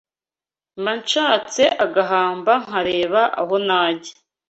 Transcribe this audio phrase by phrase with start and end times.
[0.79, 4.13] Mba nshatse agahamba Nkareba aho najya